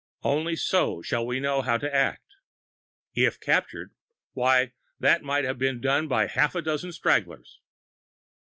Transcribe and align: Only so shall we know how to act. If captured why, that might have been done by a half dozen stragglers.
Only 0.23 0.55
so 0.55 1.03
shall 1.03 1.23
we 1.27 1.39
know 1.39 1.61
how 1.61 1.77
to 1.77 1.93
act. 1.95 2.33
If 3.13 3.39
captured 3.39 3.93
why, 4.33 4.71
that 4.99 5.21
might 5.21 5.43
have 5.45 5.59
been 5.59 5.79
done 5.79 6.07
by 6.07 6.23
a 6.23 6.27
half 6.29 6.53
dozen 6.63 6.91
stragglers. 6.91 7.59